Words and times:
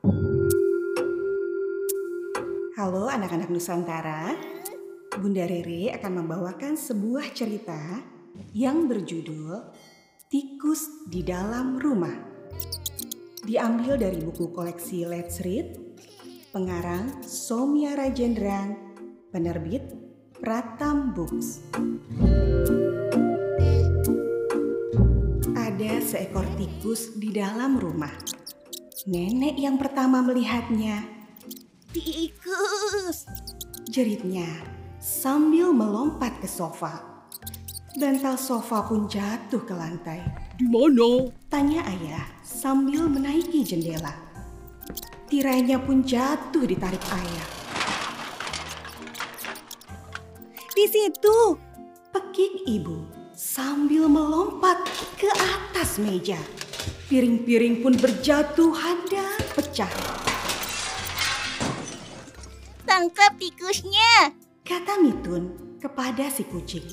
Halo 0.00 0.16
anak-anak 3.12 3.52
Nusantara, 3.52 4.32
Bunda 5.20 5.44
Rere 5.44 5.92
akan 5.92 6.24
membawakan 6.24 6.72
sebuah 6.72 7.36
cerita 7.36 8.00
yang 8.56 8.88
berjudul 8.88 9.60
Tikus 10.32 11.04
di 11.04 11.20
Dalam 11.20 11.76
Rumah. 11.76 12.16
Diambil 13.44 14.00
dari 14.00 14.24
buku 14.24 14.48
koleksi 14.56 15.04
Let's 15.04 15.44
Read, 15.44 15.76
pengarang 16.48 17.20
Somya 17.20 17.92
Rajendran, 17.92 18.80
penerbit 19.28 19.84
Pratam 20.40 21.12
Books. 21.12 21.60
Ada 25.52 26.00
seekor 26.00 26.48
tikus 26.56 27.20
di 27.20 27.36
dalam 27.36 27.76
rumah. 27.76 28.39
Nenek 29.10 29.58
yang 29.58 29.74
pertama 29.74 30.22
melihatnya. 30.22 31.02
Tikus! 31.90 33.26
Jeritnya 33.90 34.46
sambil 35.02 35.74
melompat 35.74 36.38
ke 36.38 36.46
sofa. 36.46 37.26
Bantal 37.98 38.38
sofa 38.38 38.86
pun 38.86 39.10
jatuh 39.10 39.66
ke 39.66 39.74
lantai. 39.74 40.22
Di 40.54 40.62
mana? 40.70 41.26
Tanya 41.50 41.82
ayah 41.90 42.22
sambil 42.46 43.10
menaiki 43.10 43.66
jendela. 43.66 44.14
Tirainya 45.26 45.82
pun 45.82 46.06
jatuh 46.06 46.62
ditarik 46.62 47.02
ayah. 47.10 47.48
Di 50.70 50.86
situ, 50.86 51.58
pekik 52.14 52.62
ibu 52.62 53.10
sambil 53.34 54.06
melompat 54.06 54.86
ke 55.18 55.26
atas 55.34 55.98
meja. 55.98 56.38
Piring-piring 57.10 57.82
pun 57.82 57.98
berjatuhan 57.98 59.02
dan 59.10 59.42
pecah. 59.58 59.90
Tangkap 62.86 63.34
tikusnya. 63.34 64.30
Kata 64.62 64.94
Mitun 65.02 65.74
kepada 65.82 66.30
si 66.30 66.46
kucing. 66.46 66.86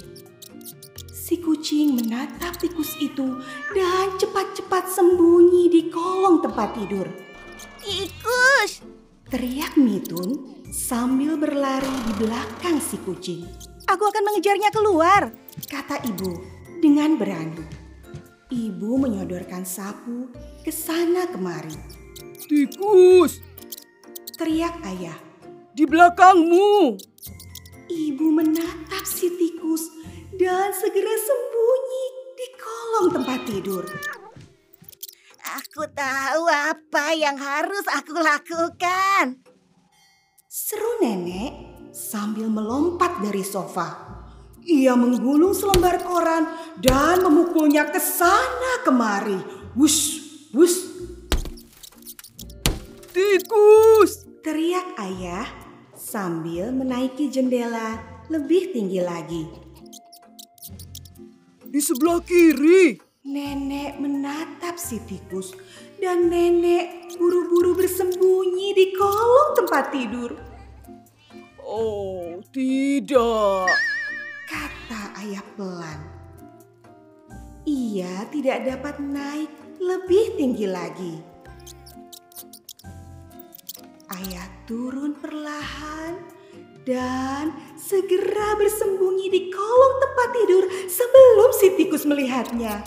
Si 1.14 1.38
kucing 1.38 2.02
menatap 2.02 2.58
tikus 2.58 2.97
itu 2.97 3.45
dan 3.78 4.17
cepat-cepat 4.17 4.89
sembunyi 4.89 5.69
di 5.69 5.94
kolong 5.94 6.41
tempat 6.41 6.73
tidur. 6.73 7.06
Tikus. 7.78 8.81
Teriak 9.30 9.78
Mitun 9.78 10.66
sambil 10.73 11.38
berlari 11.38 11.94
di 12.09 12.25
belakang 12.25 12.81
si 12.81 12.97
kucing. 13.06 13.45
Aku 13.86 14.09
akan 14.09 14.34
mengejarnya 14.34 14.73
keluar, 14.73 15.30
kata 15.69 16.02
ibu 16.09 16.41
dengan 16.81 17.22
berani. 17.22 17.77
Ibu 18.48 18.95
menyodorkan 18.95 19.67
sapu 19.67 20.31
ke 20.64 20.72
sana 20.72 21.28
kemari. 21.28 21.76
Tikus! 22.48 23.44
Teriak 24.40 24.80
ayah. 24.88 25.20
Di 25.76 25.84
belakangmu! 25.84 26.95
Ibu 27.92 28.25
menatap 28.31 29.03
si 29.03 29.28
tikus 29.36 29.92
dan 30.40 30.72
segera 30.72 31.12
sembunyi 31.12 32.06
di 32.40 32.48
kolong 32.56 33.08
tempat 33.20 33.40
tidur. 33.52 33.84
Aku 35.59 35.84
tahu 35.92 36.44
apa 36.48 37.20
yang 37.20 37.36
harus 37.36 37.84
aku 37.92 38.16
lakukan. 38.16 39.44
Seru 40.48 41.03
nenek 41.03 41.52
sambil 41.92 42.48
melompat 42.48 43.20
dari 43.20 43.44
sofa. 43.44 44.06
Ia 44.67 44.99
menggulung 44.99 45.55
selembar 45.55 46.03
koran 46.03 46.43
dan 46.83 47.23
memukulnya 47.23 47.87
ke 47.87 48.03
sana 48.03 48.83
kemari. 48.83 49.39
Wush, 49.79 50.19
wush. 50.51 50.83
Tikus! 53.15 54.27
Teriak 54.43 54.99
ayah 54.99 55.47
sambil 55.95 56.75
menaiki 56.75 57.31
jendela 57.31 57.95
lebih 58.27 58.75
tinggi 58.75 58.99
lagi. 58.99 59.47
Di 61.63 61.79
sebelah 61.79 62.19
kiri. 62.27 63.00
Nenek 63.23 64.00
menatap 64.03 64.75
si 64.75 65.00
tikus 65.03 65.56
dan 66.00 66.27
nenek 66.27 67.16
buru-buru 67.16 67.75
bersembunyi 67.75 68.75
di 68.75 68.91
kolong 68.95 69.51
tempat 69.56 69.95
tidur. 69.95 70.31
Oh, 71.63 72.39
tidak 72.56 73.97
Ia 77.97 78.30
tidak 78.30 78.62
dapat 78.62 79.02
naik 79.02 79.50
lebih 79.81 80.38
tinggi 80.38 80.69
lagi. 80.69 81.18
Ayah 84.13 84.46
turun 84.69 85.18
perlahan 85.18 86.22
dan 86.86 87.57
segera 87.74 88.53
bersembunyi 88.53 89.34
di 89.34 89.41
kolong 89.50 89.96
tempat 89.97 90.30
tidur 90.30 90.63
sebelum 90.86 91.50
si 91.57 91.68
tikus 91.74 92.06
melihatnya. 92.06 92.86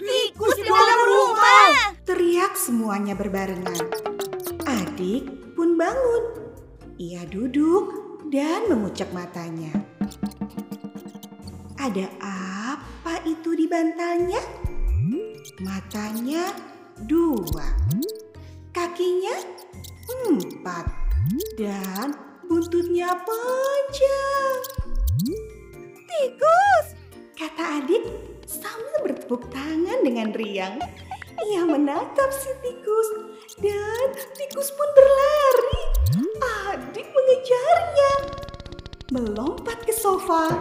Tikus 0.00 0.56
di 0.56 0.64
dalam 0.64 1.00
rumah! 1.04 1.92
Teriak 2.08 2.56
semuanya 2.56 3.12
berbarengan. 3.12 3.92
Adik 4.64 5.52
pun 5.52 5.76
bangun. 5.76 6.56
Ia 6.96 7.28
duduk 7.28 7.92
dan 8.32 8.72
mengucap 8.72 9.12
matanya. 9.12 9.84
Ada 11.76 12.08
apa 12.70 13.18
itu 13.26 13.58
di 13.58 13.66
bantalnya? 13.66 14.38
Matanya 15.58 16.54
dua, 17.02 17.66
kakinya 18.70 19.34
empat, 20.06 20.86
dan 21.58 22.14
buntutnya 22.46 23.10
panjang. 23.26 24.60
Tikus, 26.06 26.86
kata 27.34 27.82
adik 27.82 28.04
sambil 28.46 29.10
bertepuk 29.10 29.50
tangan 29.50 30.06
dengan 30.06 30.30
riang. 30.30 30.78
Ia 31.40 31.66
menatap 31.66 32.30
si 32.30 32.54
tikus 32.62 33.08
dan 33.58 34.14
tikus 34.38 34.70
pun 34.70 34.88
berlari. 34.94 35.82
Adik 36.70 37.06
mengejarnya. 37.10 38.12
Melompat 39.10 39.82
ke 39.82 39.90
sofa 39.90 40.54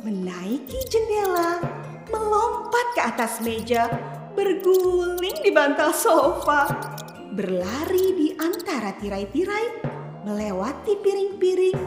menaiki 0.00 0.80
jendela, 0.88 1.60
melompat 2.08 2.86
ke 2.96 3.00
atas 3.04 3.40
meja, 3.44 3.86
berguling 4.32 5.44
di 5.44 5.52
bantal 5.52 5.92
sofa, 5.92 6.68
berlari 7.36 8.16
di 8.16 8.28
antara 8.40 8.96
tirai-tirai, 8.96 9.84
melewati 10.24 10.96
piring-piring, 11.04 11.78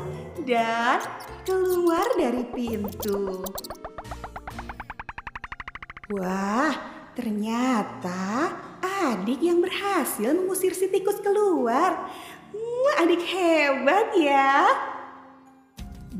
dan 0.46 1.02
keluar 1.48 2.06
dari 2.14 2.44
pintu. 2.54 3.42
Wah, 6.14 6.74
ternyata 7.18 8.54
adik 8.84 9.42
yang 9.42 9.64
berhasil 9.64 10.36
mengusir 10.36 10.78
si 10.78 10.92
tikus 10.92 11.18
keluar. 11.24 12.12
Adik 13.02 13.26
hebat 13.26 14.14
ya. 14.14 14.70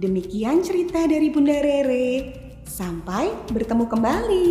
Demikian 0.04 0.60
cerita 0.60 1.08
dari 1.08 1.32
Bunda 1.32 1.64
Rere. 1.64 2.36
Sampai 2.68 3.32
bertemu 3.48 3.88
kembali. 3.88 4.48